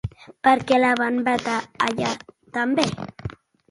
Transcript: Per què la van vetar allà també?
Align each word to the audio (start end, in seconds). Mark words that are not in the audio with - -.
Per 0.47 0.53
què 0.71 0.79
la 0.79 0.93
van 1.03 1.21
vetar 1.29 1.61
allà 1.91 2.17
també? 2.61 2.93